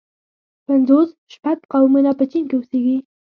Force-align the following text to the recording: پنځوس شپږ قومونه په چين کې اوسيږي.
پنځوس 0.65 1.09
شپږ 1.33 1.57
قومونه 1.71 2.11
په 2.17 2.23
چين 2.31 2.43
کې 2.49 2.55
اوسيږي. 2.57 2.97